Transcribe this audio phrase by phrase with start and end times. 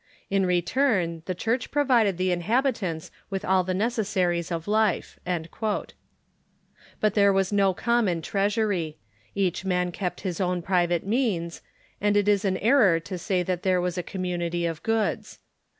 [0.31, 5.93] In return the Church provided the inhabitants with all the necessaries of life.'' But
[7.13, 8.97] there was no common treasury;
[9.35, 11.61] each man kept his own private means;
[12.01, 15.37] and it is an error to say that there was a community of goods.